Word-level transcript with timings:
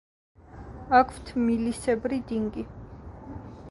აქვთ 1.01 1.31
მილისებრი 1.43 2.21
დინგი. 2.35 2.69